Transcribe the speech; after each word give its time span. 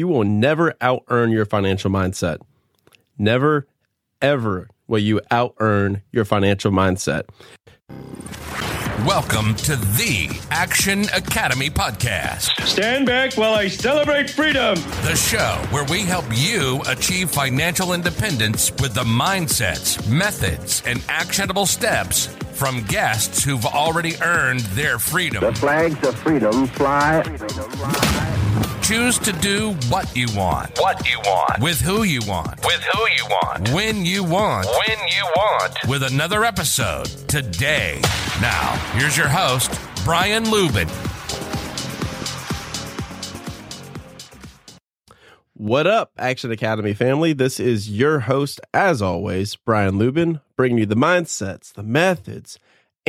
you 0.00 0.08
will 0.08 0.24
never 0.24 0.74
out 0.80 1.04
earn 1.08 1.30
your 1.30 1.44
financial 1.44 1.90
mindset. 1.90 2.38
Never, 3.18 3.66
ever 4.22 4.70
will 4.88 4.98
you 4.98 5.20
out 5.30 5.54
earn 5.58 6.00
your 6.10 6.24
financial 6.24 6.72
mindset. 6.72 7.24
Welcome 9.06 9.54
to 9.56 9.76
the 9.76 10.40
Action 10.50 11.02
Academy 11.14 11.68
podcast, 11.68 12.48
Stand 12.66 13.04
back 13.04 13.34
while 13.34 13.52
I 13.52 13.68
celebrate 13.68 14.30
freedom. 14.30 14.74
the 15.02 15.14
show 15.16 15.62
where 15.68 15.84
we 15.84 16.00
help 16.00 16.24
you 16.32 16.80
achieve 16.86 17.30
financial 17.30 17.92
independence 17.92 18.70
with 18.80 18.94
the 18.94 19.04
mindsets, 19.04 20.08
methods, 20.10 20.82
and 20.86 21.04
actionable 21.10 21.66
steps 21.66 22.28
from 22.52 22.82
guests 22.84 23.44
who've 23.44 23.66
already 23.66 24.14
earned 24.22 24.60
their 24.76 24.98
freedom. 24.98 25.44
The 25.44 25.54
flags 25.54 26.06
of 26.06 26.14
freedom 26.20 26.66
fly. 26.68 27.22
Choose 28.90 29.20
to 29.20 29.32
do 29.34 29.74
what 29.88 30.16
you 30.16 30.26
want, 30.34 30.76
what 30.80 31.08
you 31.08 31.16
want, 31.20 31.62
with 31.62 31.80
who 31.80 32.02
you 32.02 32.18
want, 32.26 32.60
with 32.66 32.82
who 32.92 33.00
you 33.16 33.24
want, 33.24 33.68
when 33.68 34.04
you 34.04 34.24
want, 34.24 34.66
when 34.66 34.98
you 35.06 35.24
want, 35.36 35.72
with 35.86 36.02
another 36.02 36.42
episode 36.42 37.06
today. 37.28 38.00
Now, 38.40 38.72
here's 38.94 39.16
your 39.16 39.28
host, 39.28 39.80
Brian 40.02 40.42
Luebben. 40.42 40.88
What 45.54 45.86
up, 45.86 46.10
Action 46.18 46.50
Academy 46.50 46.92
family? 46.92 47.32
This 47.32 47.60
is 47.60 47.88
your 47.88 48.18
host, 48.18 48.60
as 48.74 49.00
always, 49.00 49.54
Brian 49.54 50.00
Luebben, 50.00 50.40
bringing 50.56 50.78
you 50.78 50.86
the 50.86 50.96
mindsets, 50.96 51.72
the 51.72 51.84
methods, 51.84 52.58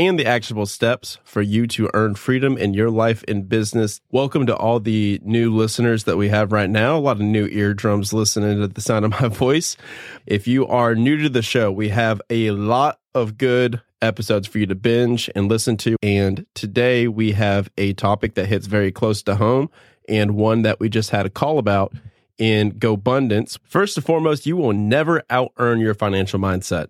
and 0.07 0.17
the 0.17 0.25
actionable 0.25 0.65
steps 0.65 1.19
for 1.23 1.41
you 1.41 1.67
to 1.67 1.89
earn 1.93 2.15
freedom 2.15 2.57
in 2.57 2.73
your 2.73 2.89
life 2.89 3.23
and 3.27 3.47
business. 3.47 4.01
Welcome 4.11 4.47
to 4.47 4.55
all 4.55 4.79
the 4.79 5.19
new 5.23 5.53
listeners 5.53 6.05
that 6.05 6.17
we 6.17 6.29
have 6.29 6.51
right 6.51 6.69
now. 6.69 6.97
A 6.97 6.99
lot 6.99 7.17
of 7.17 7.21
new 7.21 7.45
eardrums 7.47 8.11
listening 8.11 8.59
to 8.59 8.67
the 8.67 8.81
sound 8.81 9.05
of 9.05 9.11
my 9.11 9.27
voice. 9.27 9.77
If 10.25 10.47
you 10.47 10.65
are 10.65 10.95
new 10.95 11.17
to 11.17 11.29
the 11.29 11.43
show, 11.43 11.71
we 11.71 11.89
have 11.89 12.19
a 12.31 12.49
lot 12.51 12.99
of 13.13 13.37
good 13.37 13.81
episodes 14.01 14.47
for 14.47 14.57
you 14.57 14.65
to 14.65 14.75
binge 14.75 15.29
and 15.35 15.47
listen 15.47 15.77
to. 15.77 15.95
And 16.01 16.47
today 16.55 17.07
we 17.07 17.33
have 17.33 17.69
a 17.77 17.93
topic 17.93 18.33
that 18.35 18.47
hits 18.47 18.65
very 18.65 18.91
close 18.91 19.21
to 19.23 19.35
home 19.35 19.69
and 20.09 20.31
one 20.31 20.63
that 20.63 20.79
we 20.79 20.89
just 20.89 21.11
had 21.11 21.27
a 21.27 21.29
call 21.29 21.59
about 21.59 21.93
in 22.39 22.71
GoBundance. 22.71 23.59
First 23.63 23.97
and 23.97 24.05
foremost, 24.05 24.47
you 24.47 24.57
will 24.57 24.73
never 24.73 25.21
out 25.29 25.51
earn 25.57 25.79
your 25.79 25.93
financial 25.93 26.39
mindset. 26.39 26.87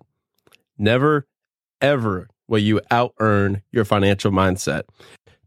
Never, 0.78 1.26
ever 1.82 2.28
will 2.52 2.58
you 2.58 2.82
out 2.90 3.14
earn 3.18 3.62
your 3.72 3.86
financial 3.86 4.30
mindset. 4.30 4.82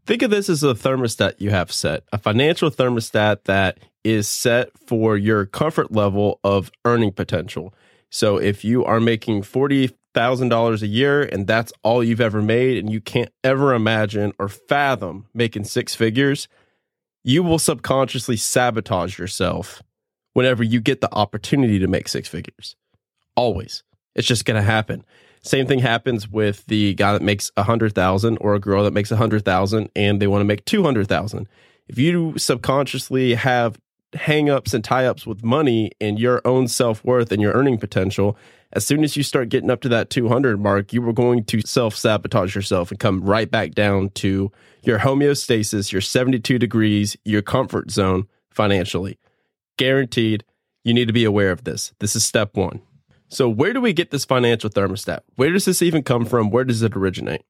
Think 0.06 0.22
of 0.22 0.30
this 0.30 0.48
as 0.48 0.64
a 0.64 0.74
thermostat 0.74 1.34
you 1.38 1.50
have 1.50 1.70
set, 1.70 2.02
a 2.12 2.18
financial 2.18 2.68
thermostat 2.68 3.44
that 3.44 3.78
is 4.02 4.28
set 4.28 4.76
for 4.76 5.16
your 5.16 5.46
comfort 5.46 5.92
level 5.92 6.40
of 6.42 6.72
earning 6.84 7.12
potential. 7.12 7.72
So 8.10 8.38
if 8.38 8.64
you 8.64 8.84
are 8.84 8.98
making 8.98 9.42
$40,000 9.42 10.82
a 10.82 10.86
year 10.88 11.22
and 11.22 11.46
that's 11.46 11.72
all 11.84 12.02
you've 12.02 12.20
ever 12.20 12.42
made, 12.42 12.76
and 12.76 12.90
you 12.90 13.00
can't 13.00 13.30
ever 13.44 13.72
imagine 13.72 14.32
or 14.40 14.48
fathom 14.48 15.26
making 15.32 15.62
six 15.62 15.94
figures, 15.94 16.48
you 17.22 17.44
will 17.44 17.60
subconsciously 17.60 18.36
sabotage 18.36 19.16
yourself 19.16 19.80
whenever 20.32 20.64
you 20.64 20.80
get 20.80 21.00
the 21.00 21.14
opportunity 21.14 21.78
to 21.78 21.86
make 21.86 22.08
six 22.08 22.28
figures. 22.28 22.74
Always. 23.36 23.84
It's 24.16 24.26
just 24.26 24.44
going 24.44 24.56
to 24.56 24.62
happen. 24.62 25.04
Same 25.42 25.68
thing 25.68 25.78
happens 25.78 26.28
with 26.28 26.66
the 26.66 26.94
guy 26.94 27.12
that 27.12 27.22
makes 27.22 27.52
a 27.56 27.62
hundred 27.62 27.94
thousand 27.94 28.38
or 28.38 28.56
a 28.56 28.58
girl 28.58 28.82
that 28.82 28.92
makes 28.92 29.12
a 29.12 29.16
hundred 29.16 29.44
thousand 29.44 29.90
and 29.94 30.20
they 30.20 30.26
want 30.26 30.40
to 30.40 30.44
make 30.44 30.64
two 30.64 30.82
hundred 30.82 31.06
thousand. 31.06 31.46
If 31.86 31.98
you 31.98 32.36
subconsciously 32.36 33.34
have 33.34 33.78
hangups 34.14 34.74
and 34.74 34.82
tie-ups 34.82 35.26
with 35.26 35.44
money 35.44 35.92
and 36.00 36.18
your 36.18 36.40
own 36.44 36.66
self-worth 36.66 37.30
and 37.30 37.40
your 37.40 37.52
earning 37.52 37.78
potential, 37.78 38.36
as 38.72 38.84
soon 38.84 39.04
as 39.04 39.16
you 39.16 39.22
start 39.22 39.50
getting 39.50 39.70
up 39.70 39.80
to 39.82 39.88
that 39.90 40.10
200 40.10 40.58
mark, 40.60 40.92
you 40.92 41.06
are 41.08 41.12
going 41.12 41.44
to 41.44 41.60
self-sabotage 41.60 42.54
yourself 42.54 42.90
and 42.90 42.98
come 42.98 43.22
right 43.22 43.50
back 43.50 43.72
down 43.72 44.10
to 44.10 44.50
your 44.82 45.00
homeostasis, 45.00 45.92
your 45.92 46.00
72 46.00 46.58
degrees, 46.58 47.16
your 47.24 47.42
comfort 47.42 47.90
zone 47.90 48.26
financially. 48.50 49.18
Guaranteed, 49.76 50.44
you 50.82 50.94
need 50.94 51.06
to 51.06 51.12
be 51.12 51.24
aware 51.24 51.52
of 51.52 51.64
this. 51.64 51.92
This 52.00 52.16
is 52.16 52.24
step 52.24 52.56
1. 52.56 52.80
So, 53.28 53.48
where 53.48 53.72
do 53.72 53.80
we 53.80 53.92
get 53.92 54.10
this 54.10 54.24
financial 54.24 54.70
thermostat? 54.70 55.20
Where 55.34 55.50
does 55.50 55.64
this 55.64 55.82
even 55.82 56.02
come 56.02 56.24
from? 56.24 56.50
Where 56.50 56.64
does 56.64 56.82
it 56.82 56.96
originate? 56.96 57.42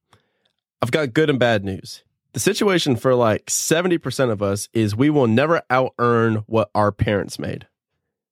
I've 0.81 0.91
got 0.91 1.13
good 1.13 1.29
and 1.29 1.39
bad 1.39 1.63
news. 1.63 2.03
The 2.33 2.39
situation 2.39 2.95
for 2.95 3.15
like 3.15 3.47
70% 3.47 4.31
of 4.31 4.41
us 4.41 4.69
is 4.73 4.95
we 4.95 5.09
will 5.09 5.27
never 5.27 5.61
out 5.69 5.93
earn 5.97 6.43
what 6.47 6.69
our 6.75 6.91
parents 6.91 7.39
made. 7.39 7.67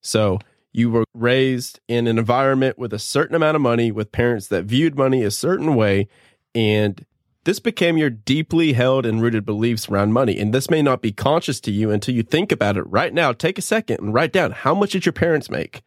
So, 0.01 0.39
you 0.73 0.89
were 0.89 1.05
raised 1.13 1.79
in 1.87 2.07
an 2.07 2.17
environment 2.17 2.77
with 2.77 2.93
a 2.93 2.99
certain 2.99 3.35
amount 3.35 3.55
of 3.55 3.61
money, 3.61 3.91
with 3.91 4.11
parents 4.11 4.47
that 4.47 4.65
viewed 4.65 4.97
money 4.97 5.23
a 5.23 5.31
certain 5.31 5.75
way, 5.75 6.07
and 6.53 7.05
this 7.45 7.59
became 7.59 7.95
your 7.95 8.09
deeply 8.09 8.73
held 8.73 9.05
and 9.05 9.21
rooted 9.21 9.45
beliefs 9.45 9.87
around 9.87 10.11
money. 10.11 10.37
And 10.37 10.53
this 10.53 10.69
may 10.69 10.81
not 10.81 11.01
be 11.01 11.11
conscious 11.11 11.59
to 11.61 11.71
you 11.71 11.91
until 11.91 12.15
you 12.15 12.23
think 12.23 12.51
about 12.51 12.75
it 12.75 12.83
right 12.83 13.13
now. 13.13 13.31
Take 13.31 13.57
a 13.57 13.61
second 13.61 13.99
and 13.99 14.13
write 14.13 14.33
down 14.33 14.51
how 14.51 14.73
much 14.73 14.91
did 14.91 15.05
your 15.05 15.13
parents 15.13 15.49
make? 15.49 15.81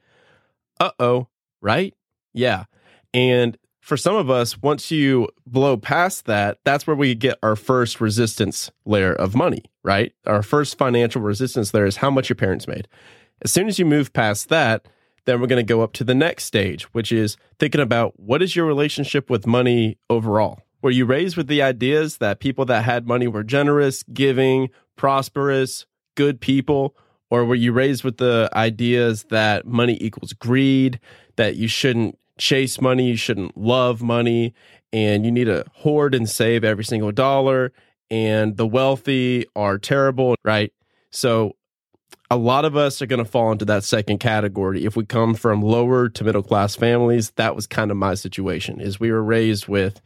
Uh 0.81 0.93
oh, 0.99 1.29
right? 1.61 1.95
Yeah. 2.33 2.65
And 3.15 3.57
for 3.81 3.97
some 3.97 4.17
of 4.17 4.29
us, 4.29 4.61
once 4.61 4.91
you 4.91 5.29
blow 5.47 5.77
past 5.77 6.27
that, 6.27 6.59
that's 6.65 6.87
where 6.87 6.97
we 6.97 7.15
get 7.15 7.39
our 7.43 7.57
first 7.57 8.01
resistance 8.01 8.71
layer 8.85 9.15
of 9.15 9.35
money, 9.35 9.65
right? 9.83 10.13
Our 10.27 10.43
first 10.43 10.77
financial 10.77 11.23
resistance 11.23 11.73
layer 11.73 11.87
is 11.87 11.97
how 11.97 12.11
much 12.11 12.29
your 12.29 12.37
parents 12.37 12.69
made. 12.69 12.87
As 13.41 13.51
soon 13.51 13.67
as 13.67 13.79
you 13.79 13.87
move 13.87 14.13
past 14.13 14.51
that, 14.51 14.87
then 15.25 15.41
we're 15.41 15.47
going 15.47 15.65
to 15.65 15.75
go 15.75 15.83
up 15.83 15.93
to 15.95 16.05
the 16.05 16.15
next 16.15 16.45
stage, 16.45 16.85
which 16.95 17.13
is 17.13 17.37
thinking 17.59 17.81
about 17.81 18.19
what 18.21 18.43
is 18.43 18.57
your 18.57 18.67
relationship 18.67 19.31
with 19.31 19.47
money 19.47 19.99
overall? 20.11 20.61
Were 20.83 20.91
you 20.91 21.07
raised 21.07 21.37
with 21.37 21.49
the 21.49 21.63
ideas 21.63 22.19
that 22.19 22.41
people 22.41 22.65
that 22.67 22.85
had 22.85 23.07
money 23.07 23.27
were 23.27 23.43
generous, 23.43 24.03
giving, 24.05 24.71
prosperous, 24.97 25.87
good 26.15 26.41
people? 26.41 26.97
Or 27.31 27.44
were 27.44 27.55
you 27.55 27.72
raised 27.72 28.05
with 28.05 28.16
the 28.16 28.49
ideas 28.55 29.25
that 29.25 29.66
money 29.66 29.99
equals 30.00 30.33
greed, 30.33 30.99
that 31.37 31.56
you 31.56 31.69
shouldn't 31.69 32.19
chase 32.39 32.81
money, 32.81 33.09
you 33.09 33.16
shouldn't 33.16 33.56
love 33.56 34.00
money, 34.03 34.55
and 34.93 35.25
you 35.25 35.31
need 35.31 35.44
to 35.44 35.65
hoard 35.75 36.15
and 36.15 36.28
save 36.28 36.65
every 36.65 36.84
single 36.84 37.12
dollar, 37.12 37.72
and 38.11 38.56
the 38.56 38.66
wealthy 38.66 39.44
are 39.55 39.78
terrible, 39.78 40.37
right? 40.44 40.72
So 41.11 41.56
a 42.31 42.37
lot 42.37 42.65
of 42.65 42.77
us 42.77 43.00
are 43.00 43.06
going 43.06 43.25
to 43.25 43.31
fall 43.31 43.53
into 43.53 43.65
that 43.66 43.84
second 43.84 44.19
category. 44.19 44.84
If 44.84 44.97
we 44.97 45.05
come 45.05 45.34
from 45.34 45.62
lower 45.62 46.09
to 46.10 46.25
middle 46.25 46.43
class 46.43 46.77
families, 46.77 47.31
that 47.33 47.55
was 47.55 47.66
kind 47.66 47.91
of 47.91 47.97
my 47.97 48.15
situation. 48.15 48.81
Is 48.81 49.00
we 49.00 49.10
were 49.10 49.22
raised 49.22 49.69
with, 49.69 50.00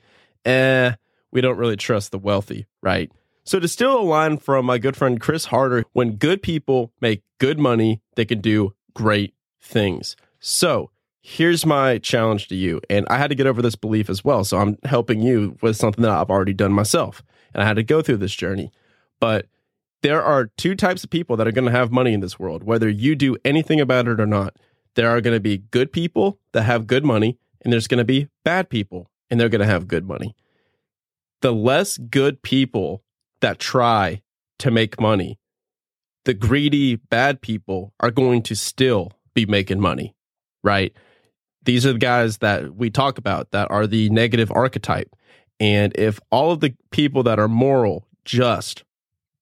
eh, 0.44 0.92
we 1.30 1.40
don't 1.40 1.58
really 1.58 1.76
trust 1.76 2.12
the 2.12 2.18
wealthy, 2.18 2.66
right? 2.82 3.10
So 3.44 3.58
to 3.58 3.66
steal 3.66 3.98
a 3.98 4.02
line 4.02 4.38
from 4.38 4.66
my 4.66 4.78
good 4.78 4.96
friend 4.96 5.20
Chris 5.20 5.46
Harder, 5.46 5.84
when 5.92 6.16
good 6.16 6.42
people 6.42 6.92
make 7.00 7.22
good 7.38 7.58
money, 7.58 8.00
they 8.14 8.24
can 8.24 8.40
do 8.40 8.74
great 8.94 9.34
things. 9.60 10.16
So 10.38 10.90
here's 11.22 11.66
my 11.66 11.98
challenge 11.98 12.48
to 12.48 12.54
you. 12.54 12.80
And 12.88 13.06
I 13.10 13.18
had 13.18 13.30
to 13.30 13.34
get 13.34 13.46
over 13.46 13.60
this 13.60 13.74
belief 13.74 14.08
as 14.08 14.24
well. 14.24 14.44
So 14.44 14.58
I'm 14.58 14.78
helping 14.84 15.20
you 15.20 15.56
with 15.60 15.76
something 15.76 16.02
that 16.02 16.10
I've 16.10 16.30
already 16.30 16.52
done 16.52 16.72
myself. 16.72 17.22
And 17.52 17.62
I 17.62 17.66
had 17.66 17.76
to 17.76 17.82
go 17.82 18.00
through 18.00 18.18
this 18.18 18.34
journey. 18.34 18.70
But 19.18 19.46
there 20.02 20.22
are 20.22 20.46
two 20.56 20.74
types 20.74 21.02
of 21.04 21.10
people 21.10 21.36
that 21.36 21.46
are 21.46 21.52
going 21.52 21.64
to 21.64 21.70
have 21.70 21.92
money 21.92 22.12
in 22.12 22.20
this 22.20 22.38
world, 22.38 22.64
whether 22.64 22.88
you 22.88 23.14
do 23.14 23.36
anything 23.44 23.80
about 23.80 24.08
it 24.08 24.20
or 24.20 24.26
not. 24.26 24.56
There 24.94 25.08
are 25.08 25.20
going 25.20 25.36
to 25.36 25.40
be 25.40 25.58
good 25.58 25.92
people 25.92 26.38
that 26.52 26.62
have 26.62 26.86
good 26.86 27.04
money, 27.04 27.38
and 27.62 27.72
there's 27.72 27.88
going 27.88 27.98
to 27.98 28.04
be 28.04 28.28
bad 28.44 28.68
people, 28.68 29.08
and 29.30 29.40
they're 29.40 29.48
going 29.48 29.60
to 29.60 29.66
have 29.66 29.88
good 29.88 30.06
money. 30.06 30.34
The 31.40 31.52
less 31.52 31.98
good 31.98 32.42
people 32.42 33.02
that 33.42 33.58
try 33.58 34.22
to 34.58 34.70
make 34.70 35.00
money, 35.00 35.38
the 36.24 36.34
greedy, 36.34 36.96
bad 36.96 37.40
people 37.42 37.92
are 38.00 38.10
going 38.10 38.42
to 38.42 38.56
still 38.56 39.12
be 39.34 39.46
making 39.46 39.80
money, 39.80 40.14
right? 40.64 40.92
These 41.64 41.86
are 41.86 41.92
the 41.92 41.98
guys 41.98 42.38
that 42.38 42.74
we 42.74 42.90
talk 42.90 43.18
about 43.18 43.50
that 43.52 43.70
are 43.70 43.86
the 43.86 44.10
negative 44.10 44.50
archetype. 44.50 45.14
And 45.60 45.92
if 45.96 46.18
all 46.30 46.52
of 46.52 46.60
the 46.60 46.74
people 46.90 47.22
that 47.24 47.38
are 47.38 47.48
moral, 47.48 48.06
just, 48.24 48.84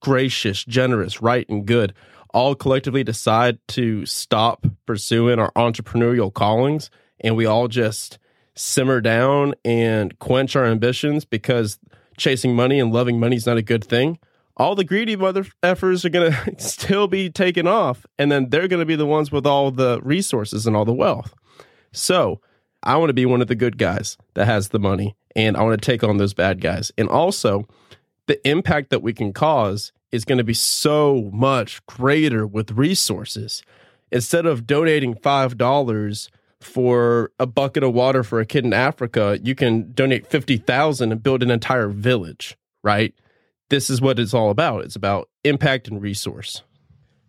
gracious, 0.01 0.65
generous, 0.65 1.23
right, 1.23 1.49
and 1.49 1.67
good 1.67 1.95
all 2.33 2.55
collectively 2.55 3.05
decide 3.05 3.59
to 3.69 4.07
stop 4.07 4.67
pursuing 4.87 5.39
our 5.39 5.51
entrepreneurial 5.53 6.33
callings 6.33 6.91
and 7.21 7.37
we 7.37 7.45
all 7.45 7.69
just 7.69 8.19
simmer 8.55 9.01
down 9.01 9.55
and 9.65 10.19
quench 10.19 10.55
our 10.55 10.65
ambitions 10.65 11.25
because 11.25 11.79
chasing 12.21 12.55
money 12.55 12.79
and 12.79 12.93
loving 12.93 13.19
money 13.19 13.37
is 13.37 13.47
not 13.47 13.57
a 13.57 13.63
good 13.63 13.83
thing, 13.83 14.19
all 14.57 14.75
the 14.75 14.85
greedy 14.85 15.17
mother 15.17 15.45
effers 15.63 16.05
are 16.05 16.11
going 16.11 16.33
to 16.57 16.63
still 16.63 17.09
be 17.09 17.31
taken 17.31 17.67
off. 17.67 18.07
And 18.19 18.31
then 18.31 18.51
they're 18.51 18.69
going 18.69 18.81
to 18.81 18.87
be 18.87 18.97
the 18.97 19.07
ones 19.07 19.33
with 19.33 19.47
all 19.47 19.71
the 19.71 20.01
resources 20.03 20.67
and 20.67 20.77
all 20.77 20.85
the 20.85 20.93
wealth. 20.93 21.35
So 21.93 22.41
I 22.83 22.97
want 22.97 23.09
to 23.09 23.15
be 23.15 23.27
one 23.27 23.43
of 23.43 23.49
the 23.49 23.55
good 23.55 23.79
guys 23.79 24.17
that 24.35 24.47
has 24.47 24.69
the 24.69 24.79
money 24.79 25.17
and 25.35 25.57
I 25.57 25.63
want 25.63 25.81
to 25.81 25.87
take 25.87 26.05
on 26.05 26.19
those 26.19 26.35
bad 26.35 26.61
guys. 26.61 26.93
And 26.99 27.09
also, 27.09 27.67
the 28.27 28.47
impact 28.49 28.91
that 28.91 29.03
we 29.03 29.13
can 29.13 29.33
cause 29.33 29.93
is 30.13 30.25
going 30.25 30.39
to 30.39 30.45
be 30.45 30.55
so 30.55 31.31
much 31.33 31.85
greater 31.87 32.47
with 32.47 32.73
resources. 32.73 33.63
Instead 34.13 34.45
of 34.45 34.67
donating 34.67 35.15
$5 35.15 36.29
for 36.61 37.33
a 37.39 37.47
bucket 37.47 37.83
of 37.83 37.95
water 37.95 38.23
for 38.23 38.41
a 38.41 38.47
kid 38.47 38.65
in 38.65 38.73
Africa, 38.73 39.39
you 39.43 39.55
can 39.55 39.93
donate 39.93 40.27
50,000 40.27 41.13
and 41.13 41.23
build 41.23 41.43
an 41.43 41.51
entire 41.51 41.89
village, 41.89 42.57
right? 42.83 43.15
This 43.71 43.89
is 43.89 44.01
what 44.01 44.19
it's 44.19 44.35
all 44.35 44.51
about. 44.51 44.85
It's 44.85 44.97
about 44.97 45.29
impact 45.45 45.89
and 45.89 46.03
resource. 46.03 46.63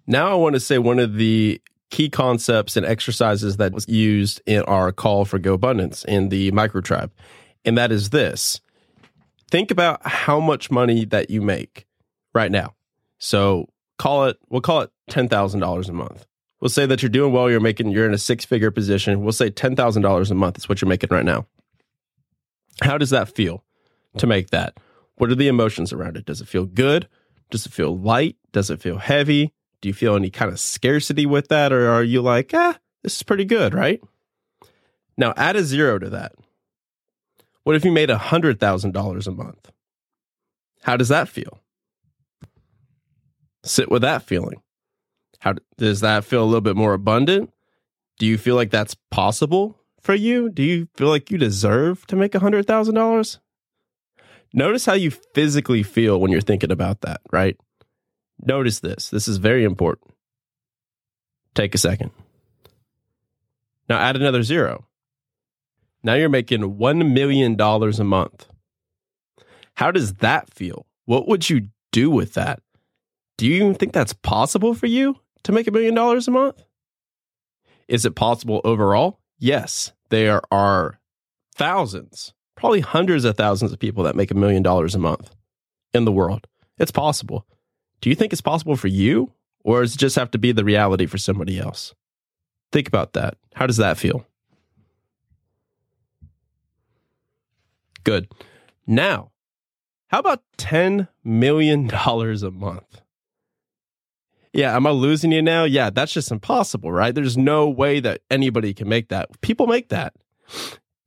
Now 0.08 0.32
I 0.32 0.36
want 0.36 0.56
to 0.56 0.60
say 0.60 0.78
one 0.78 1.00
of 1.00 1.16
the 1.16 1.62
key 1.92 2.10
concepts 2.10 2.76
and 2.76 2.86
exercises 2.86 3.58
that 3.58 3.74
was 3.74 3.88
used 3.88 4.42
in 4.46 4.64
our 4.64 4.92
call 4.92 5.26
for 5.26 5.40
GoBundance 5.40 6.04
in 6.06 6.30
the 6.30 6.52
micro 6.52 6.82
tribe. 6.82 7.12
And 7.64 7.78
that 7.78 7.92
is 7.92 8.10
this. 8.10 8.60
Think 9.52 9.72
about 9.72 10.06
how 10.06 10.40
much 10.40 10.72
money 10.72 11.06
that 11.06 11.30
you 11.30 11.42
make 11.42 11.86
right 12.34 12.52
now. 12.52 12.74
So 13.20 13.68
call 14.00 14.26
it, 14.26 14.38
we'll 14.50 14.62
call 14.62 14.82
it 14.82 14.92
$10,000 15.10 15.90
a 15.90 15.94
month. 15.94 16.26
We'll 16.62 16.70
say 16.70 16.86
that 16.86 17.02
you're 17.02 17.10
doing 17.10 17.34
well, 17.34 17.50
you're 17.50 17.60
making, 17.60 17.90
you're 17.90 18.06
in 18.06 18.14
a 18.14 18.20
six 18.20 18.46
figure 18.46 18.72
position. 18.72 19.24
We'll 19.24 19.32
say 19.32 19.50
$10,000 19.50 20.32
a 20.32 20.36
month 20.36 20.58
is 20.60 20.70
what 20.70 20.80
you're 20.82 20.90
making 20.90 21.10
right 21.12 21.26
now. 21.26 21.48
How 22.84 22.98
does 22.98 23.10
that 23.10 23.30
feel 23.30 23.64
to 24.18 24.28
make 24.28 24.52
that? 24.52 24.78
What 25.16 25.32
are 25.32 25.36
the 25.36 25.48
emotions 25.48 25.92
around 25.92 26.18
it? 26.18 26.26
Does 26.26 26.40
it 26.40 26.48
feel 26.48 26.66
good? 26.66 27.08
Does 27.50 27.66
it 27.66 27.72
feel 27.72 27.98
light? 27.98 28.38
Does 28.52 28.70
it 28.70 28.82
feel 28.82 29.00
heavy? 29.00 29.54
Do 29.82 29.90
you 29.90 29.94
feel 29.94 30.16
any 30.16 30.30
kind 30.30 30.52
of 30.52 30.60
scarcity 30.60 31.26
with 31.26 31.48
that? 31.48 31.74
Or 31.74 31.90
are 31.90 32.04
you 32.04 32.22
like, 32.22 32.52
ah, 32.54 32.78
this 33.02 33.16
is 33.16 33.24
pretty 33.24 33.46
good, 33.46 33.74
right? 33.74 34.00
Now 35.18 35.34
add 35.36 35.56
a 35.56 35.64
zero 35.64 35.98
to 35.98 36.10
that. 36.12 36.34
What 37.64 37.76
if 37.76 37.84
you 37.84 37.92
made 37.92 38.10
$100,000 38.10 39.28
a 39.28 39.32
month? 39.32 39.72
How 40.84 40.98
does 40.98 41.10
that 41.10 41.28
feel? 41.28 41.60
Sit 43.64 43.92
with 43.92 44.02
that 44.04 44.24
feeling. 44.24 44.62
How 45.42 45.56
does 45.78 46.02
that 46.02 46.24
feel 46.24 46.44
a 46.44 46.46
little 46.46 46.62
bit 46.62 46.76
more 46.76 46.94
abundant? 46.94 47.52
Do 48.20 48.28
you 48.28 48.38
feel 48.38 48.56
like 48.56 48.70
that's 48.70 48.96
possible 49.10 49.76
for 50.00 50.14
you? 50.14 50.50
Do 50.50 50.62
you 50.62 50.88
feel 50.96 51.08
like 51.08 51.32
you 51.32 51.40
deserve 51.40 52.06
to 52.08 52.16
make 52.16 52.34
$100,000? 52.34 53.40
Notice 54.54 54.86
how 54.86 54.94
you 54.94 55.10
physically 55.10 55.82
feel 55.82 56.20
when 56.20 56.30
you're 56.30 56.42
thinking 56.42 56.72
about 56.72 57.02
that, 57.02 57.22
right? 57.32 57.58
Notice 58.40 58.82
this. 58.82 59.10
This 59.10 59.28
is 59.28 59.38
very 59.38 59.64
important. 59.64 60.14
Take 61.56 61.74
a 61.74 61.80
second. 61.80 62.12
Now 63.90 63.98
add 63.98 64.16
another 64.16 64.44
zero. 64.44 64.86
Now 66.04 66.14
you're 66.14 66.30
making 66.30 66.78
$1 66.78 67.14
million 67.14 67.60
a 67.60 68.04
month. 68.04 68.46
How 69.74 69.90
does 69.90 70.14
that 70.16 70.54
feel? 70.54 70.86
What 71.06 71.28
would 71.28 71.50
you 71.50 71.70
do 71.92 72.12
with 72.12 72.36
that? 72.36 72.62
Do 73.40 73.48
you 73.48 73.56
even 73.56 73.74
think 73.74 73.92
that's 73.92 74.14
possible 74.14 74.76
for 74.76 74.86
you 74.86 75.18
to 75.44 75.52
make 75.52 75.68
a 75.68 75.72
million 75.72 75.94
dollars 75.94 76.28
a 76.28 76.32
month? 76.32 76.64
Is 77.88 78.06
it 78.06 78.16
possible 78.16 78.62
overall? 78.64 79.20
Yes. 79.40 79.92
There 80.10 80.42
are 80.52 81.00
thousands, 81.56 82.34
probably 82.56 82.82
hundreds 82.82 83.26
of 83.26 83.38
thousands 83.38 83.72
of 83.72 83.80
people 83.80 84.04
that 84.04 84.16
make 84.16 84.32
a 84.32 84.36
million 84.36 84.64
dollars 84.64 84.96
a 84.96 85.00
month 85.00 85.36
in 85.94 86.06
the 86.06 86.12
world. 86.12 86.48
It's 86.78 86.92
possible. 86.92 87.46
Do 88.02 88.10
you 88.10 88.16
think 88.16 88.34
it's 88.34 88.42
possible 88.42 88.76
for 88.76 88.88
you, 88.88 89.32
or 89.64 89.82
does 89.82 89.96
it 89.96 90.00
just 90.00 90.16
have 90.16 90.32
to 90.32 90.38
be 90.38 90.52
the 90.52 90.64
reality 90.64 91.06
for 91.06 91.18
somebody 91.18 91.60
else? 91.60 91.94
Think 92.72 92.88
about 92.88 93.14
that. 93.14 93.38
How 93.54 93.68
does 93.68 93.78
that 93.78 93.98
feel? 93.98 94.26
Good. 98.04 98.28
Now, 98.88 99.32
how 100.08 100.20
about 100.20 100.44
$10 100.58 101.08
million 101.24 101.90
a 101.90 102.52
month? 102.52 103.02
Yeah, 104.54 104.76
am 104.76 104.86
I 104.86 104.92
losing 104.92 105.32
you 105.32 105.42
now? 105.42 105.64
Yeah, 105.64 105.90
that's 105.90 106.12
just 106.12 106.32
impossible, 106.32 106.92
right? 106.92 107.16
There's 107.16 107.38
no 107.38 107.70
way 107.70 108.00
that 108.02 108.22
anybody 108.30 108.74
can 108.74 108.90
make 108.90 109.08
that. 109.10 109.40
People 109.42 109.66
make 109.68 109.90
that. 109.90 110.14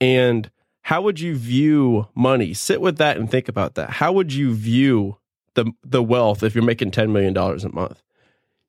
And 0.00 0.50
how 0.82 1.02
would 1.02 1.20
you 1.20 1.36
view 1.36 2.08
money? 2.14 2.54
Sit 2.54 2.80
with 2.80 2.98
that 2.98 3.16
and 3.16 3.30
think 3.30 3.48
about 3.48 3.74
that. 3.74 3.90
How 3.90 4.12
would 4.12 4.32
you 4.32 4.54
view 4.54 5.18
the 5.54 5.72
the 5.82 6.02
wealth 6.02 6.42
if 6.42 6.54
you're 6.54 6.64
making 6.64 6.90
10 6.90 7.12
million 7.12 7.34
dollars 7.34 7.64
a 7.64 7.70
month? 7.72 8.02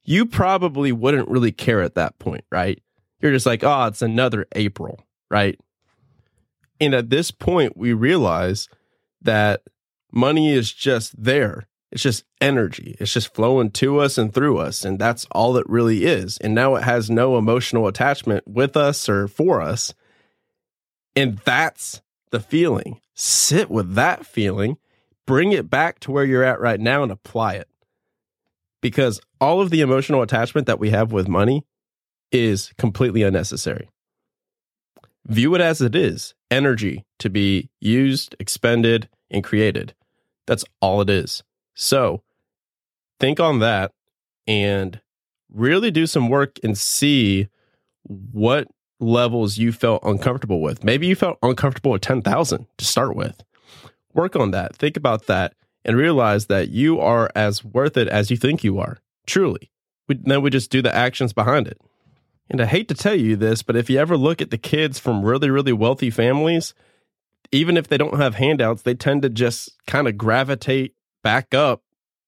You 0.04 0.25
probably 0.25 0.92
wouldn't 0.92 1.30
really 1.30 1.51
care 1.51 1.81
at 1.81 1.95
that 1.95 2.19
point, 2.19 2.44
right? 2.51 2.81
You're 3.22 3.31
just 3.31 3.45
like, 3.45 3.63
"Oh, 3.63 3.86
it's 3.88 4.01
another 4.01 4.45
April," 4.54 5.00
right? 5.31 5.60
And 6.80 6.94
at 6.94 7.10
this 7.10 7.31
point, 7.31 7.75
we 7.75 7.94
realize 7.94 8.68
that 9.22 9.63
money 10.12 10.54
is 10.54 10.72
just 10.72 11.22
there. 11.22 11.68
It's 11.95 12.03
just 12.03 12.25
energy. 12.42 12.97
It's 13.00 13.13
just 13.13 13.33
flowing 13.33 13.71
to 13.71 14.00
us 14.00 14.18
and 14.18 14.33
through 14.33 14.57
us. 14.57 14.83
And 14.83 15.00
that's 15.00 15.25
all 15.31 15.56
it 15.56 15.65
really 15.69 16.03
is. 16.03 16.38
And 16.38 16.53
now 16.53 16.75
it 16.75 16.83
has 16.83 17.09
no 17.09 17.38
emotional 17.38 17.88
attachment 17.88 18.45
with 18.45 18.75
us 18.75 19.07
or 19.07 19.30
for 19.30 19.62
us. 19.62 19.94
And 21.15 21.38
that's 21.45 22.01
the 22.31 22.42
feeling. 22.42 23.00
Sit 23.13 23.71
with 23.71 23.94
that 23.94 24.25
feeling, 24.25 24.75
bring 25.25 25.53
it 25.53 25.69
back 25.69 26.01
to 26.01 26.12
where 26.12 26.25
you're 26.25 26.44
at 26.44 26.59
right 26.59 26.81
now 26.81 27.01
and 27.01 27.13
apply 27.13 27.53
it. 27.53 27.69
Because 28.81 29.21
all 29.39 29.62
of 29.62 29.69
the 29.69 29.80
emotional 29.80 30.21
attachment 30.21 30.68
that 30.68 30.80
we 30.80 30.89
have 30.89 31.13
with 31.13 31.30
money 31.30 31.65
is 32.30 32.74
completely 32.77 33.24
unnecessary. 33.24 33.88
View 35.25 35.56
it 35.56 35.62
as 35.62 35.80
it 35.80 35.95
is 35.95 36.33
energy 36.51 37.06
to 37.19 37.30
be 37.30 37.69
used, 37.80 38.36
expended, 38.38 39.07
and 39.31 39.45
created. 39.45 39.94
That's 40.45 40.65
all 40.81 41.00
it 41.00 41.09
is. 41.09 41.41
So 41.75 42.24
think 43.19 43.39
on 43.39 43.60
that 43.60 43.92
and 44.48 45.00
really 45.54 45.92
do 45.92 46.07
some 46.07 46.30
work 46.30 46.57
and 46.63 46.77
see 46.77 47.48
what 48.04 48.68
levels 49.00 49.57
you 49.57 49.72
felt 49.72 50.04
uncomfortable 50.04 50.62
with. 50.62 50.83
Maybe 50.83 51.07
you 51.07 51.16
felt 51.16 51.38
uncomfortable 51.42 51.92
with 51.92 52.01
10,000 52.01 52.68
to 52.77 52.86
start 52.86 53.16
with. 53.16 53.44
Work 54.13 54.36
on 54.36 54.51
that. 54.51 54.75
Think 54.75 54.98
about 54.98 55.27
that 55.27 55.54
and 55.83 55.98
realize 55.98 56.48
that 56.48 56.69
you 56.69 57.00
are 57.00 57.30
as 57.36 57.63
worth 57.63 57.98
it 57.98 58.07
as 58.07 58.31
you 58.31 58.38
think 58.38 58.63
you 58.63 58.80
are. 58.80 58.98
Truly. 59.27 59.72
We, 60.07 60.19
then 60.24 60.42
we 60.42 60.50
just 60.50 60.72
do 60.72 60.81
the 60.81 60.95
actions 60.95 61.33
behind 61.33 61.68
it. 61.68 61.80
And 62.50 62.62
I 62.62 62.66
hate 62.66 62.88
to 62.89 62.95
tell 62.95 63.16
you 63.16 63.36
this, 63.36 63.63
but 63.63 63.75
if 63.75 63.89
you 63.89 63.98
ever 63.98 64.18
look 64.18 64.42
at 64.42 64.51
the 64.51 64.57
kids 64.57 65.00
from 65.00 65.24
really, 65.24 65.50
really 65.50 65.74
wealthy 65.74 66.10
families, 66.10 66.74
even 67.51 67.75
if 67.75 67.88
they 67.88 67.98
don't 67.98 68.19
have 68.19 68.36
handouts, 68.36 68.83
they 68.83 68.94
tend 68.94 69.24
to 69.24 69.30
just 69.30 69.72
kind 69.88 70.07
of 70.07 70.18
gravitate 70.18 70.94
back 71.25 71.56
up 71.56 71.81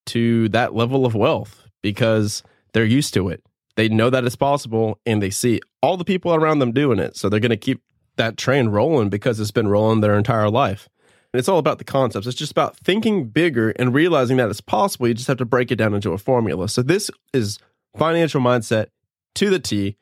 to 0.07 0.49
that 0.49 0.73
level 0.73 1.05
of 1.05 1.13
wealth 1.13 1.63
because 1.83 2.41
they're 2.73 2.83
used 2.83 3.13
to 3.13 3.29
it. 3.29 3.44
They 3.75 3.88
know 3.88 4.09
that 4.09 4.25
it's 4.25 4.35
possible 4.35 4.99
and 5.05 5.21
they 5.21 5.29
see 5.29 5.61
all 5.83 5.97
the 5.97 6.04
people 6.04 6.33
around 6.33 6.59
them 6.59 6.71
doing 6.71 6.97
it. 6.97 7.16
So 7.16 7.30
they're 7.30 7.39
going 7.39 7.51
to 7.51 7.57
keep 7.57 7.83
that 8.16 8.37
train 8.37 8.69
rolling 8.69 9.09
because 9.09 9.39
it's 9.39 9.51
been 9.51 9.68
rolling 9.68 10.01
their 10.01 10.18
entire 10.18 10.49
life. 10.49 10.89
And 11.31 11.39
it's 11.39 11.47
all 11.47 11.59
about 11.59 11.77
the 11.77 11.83
concepts. 11.83 12.25
It's 12.25 12.35
just 12.35 12.51
about 12.51 12.75
thinking 12.77 13.27
bigger 13.27 13.69
and 13.69 13.94
realizing 13.94 14.37
that 14.37 14.49
it's 14.49 14.61
possible. 14.61 15.07
You 15.07 15.13
just 15.13 15.27
have 15.27 15.37
to 15.37 15.45
break 15.45 15.71
it 15.71 15.75
down 15.75 15.94
into 15.94 16.13
a 16.13 16.18
formula. 16.18 16.68
So 16.68 16.81
this 16.81 17.11
is 17.33 17.59
financial 17.95 18.42
mindset 18.42 18.87
to 19.35 19.51
the 19.51 19.59
T 19.59 19.95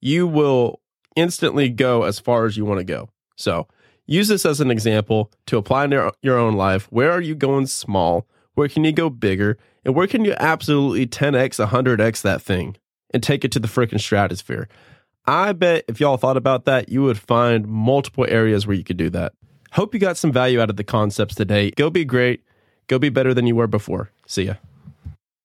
you 0.00 0.26
will 0.26 0.80
instantly 1.16 1.68
go 1.68 2.04
as 2.04 2.18
far 2.18 2.46
as 2.46 2.56
you 2.56 2.64
want 2.64 2.78
to 2.78 2.84
go. 2.84 3.08
So 3.36 3.68
use 4.06 4.28
this 4.28 4.46
as 4.46 4.60
an 4.60 4.70
example 4.70 5.30
to 5.46 5.58
apply 5.58 5.84
in 5.84 5.92
your, 5.92 6.12
your 6.22 6.38
own 6.38 6.54
life. 6.54 6.86
Where 6.90 7.12
are 7.12 7.20
you 7.20 7.34
going 7.34 7.66
small? 7.66 8.26
Where 8.54 8.68
can 8.68 8.84
you 8.84 8.92
go 8.92 9.10
bigger? 9.10 9.58
And 9.84 9.94
where 9.94 10.06
can 10.06 10.24
you 10.24 10.34
absolutely 10.38 11.06
10x, 11.06 11.64
100x 11.64 12.22
that 12.22 12.42
thing 12.42 12.76
and 13.12 13.22
take 13.22 13.44
it 13.44 13.52
to 13.52 13.58
the 13.58 13.68
freaking 13.68 14.00
stratosphere? 14.00 14.68
I 15.26 15.52
bet 15.52 15.84
if 15.88 16.00
y'all 16.00 16.16
thought 16.16 16.36
about 16.36 16.64
that, 16.64 16.88
you 16.88 17.02
would 17.02 17.18
find 17.18 17.66
multiple 17.66 18.26
areas 18.28 18.66
where 18.66 18.76
you 18.76 18.84
could 18.84 18.96
do 18.96 19.10
that. 19.10 19.32
Hope 19.72 19.94
you 19.94 20.00
got 20.00 20.16
some 20.16 20.32
value 20.32 20.60
out 20.60 20.70
of 20.70 20.76
the 20.76 20.84
concepts 20.84 21.34
today. 21.34 21.70
Go 21.70 21.90
be 21.90 22.04
great. 22.04 22.42
Go 22.88 22.98
be 22.98 23.08
better 23.08 23.32
than 23.32 23.46
you 23.46 23.54
were 23.54 23.68
before. 23.68 24.10
See 24.26 24.44
ya. 24.44 24.54